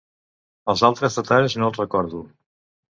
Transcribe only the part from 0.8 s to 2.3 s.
altres detalls no els recordo.